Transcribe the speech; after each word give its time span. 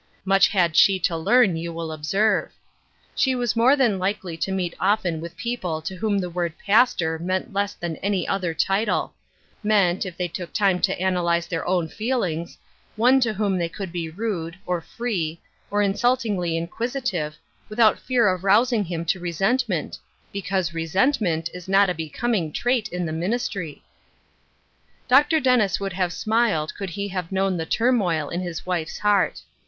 Much 0.25 0.47
had 0.47 0.75
she 0.75 0.97
to 0.97 1.15
learn, 1.15 1.55
you 1.55 1.71
will 1.71 1.91
observe! 1.91 2.53
She 3.13 3.35
was 3.35 3.55
more 3.55 3.75
than 3.75 3.99
likely 3.99 4.35
to 4.35 4.51
meet 4.51 4.73
often 4.79 5.21
with 5.21 5.37
people 5.37 5.79
to 5.83 5.93
whom 5.95 6.17
the 6.17 6.27
word 6.31 6.55
"pastor" 6.57 7.19
meant 7.19 7.53
less 7.53 7.75
than 7.75 7.97
any 7.97 8.27
other 8.27 8.51
title— 8.55 9.13
meant, 9.63 10.03
if 10.03 10.17
they 10.17 10.27
took 10.27 10.51
time 10.53 10.79
to 10.81 10.99
analyze 10.99 11.45
their 11.45 11.63
own 11.67 11.87
feelings, 11.87 12.57
one 12.95 13.19
to 13.19 13.31
whom 13.31 13.59
they 13.59 13.69
could 13.69 13.91
be 13.91 14.09
rude, 14.09 14.57
or 14.65 14.81
free, 14.81 15.39
or 15.69 15.83
insultingly 15.83 16.57
Other 16.57 16.65
People 16.65 16.73
i 16.73 16.77
Crosses. 16.87 17.13
157 17.67 17.77
inquisitive, 17.77 17.93
witaout 17.93 18.03
fear 18.03 18.27
of 18.27 18.43
rousing 18.43 18.83
him 18.85 19.05
to 19.05 19.19
re 19.19 19.31
Bentment, 19.31 19.99
because 20.33 20.73
resentment 20.73 21.47
is 21.53 21.69
not 21.69 21.91
a 21.91 21.93
becoming 21.93 22.51
trait 22.51 22.87
in 22.87 23.05
the 23.05 23.11
ministry! 23.11 23.83
Dr. 25.07 25.39
Dennis 25.39 25.79
would 25.79 25.93
have 25.93 26.11
smiled 26.11 26.73
could 26.73 26.89
he 26.89 27.09
have 27.09 27.31
known 27.31 27.55
the 27.57 27.67
turmoil 27.67 28.29
in 28.29 28.41
his 28.41 28.65
wife's 28.65 28.97
heart. 28.97 29.43